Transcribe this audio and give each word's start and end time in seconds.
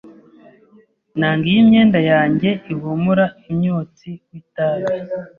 Nanga 1.17 1.45
iyo 1.49 1.59
imyenda 1.63 1.99
yanjye 2.11 2.49
ihumura 2.73 3.25
umwotsi 3.49 4.09
w'itabi. 4.29 4.87